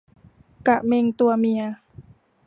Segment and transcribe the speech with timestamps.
[0.67, 1.61] กะเม็งตัวเมีย